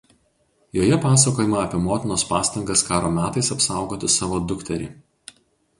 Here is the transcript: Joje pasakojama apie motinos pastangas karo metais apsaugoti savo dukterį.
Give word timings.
Joje 0.77 0.97
pasakojama 1.03 1.59
apie 1.65 1.81
motinos 1.83 2.25
pastangas 2.31 2.85
karo 2.89 3.13
metais 3.19 3.55
apsaugoti 3.59 4.15
savo 4.19 4.43
dukterį. 4.53 4.91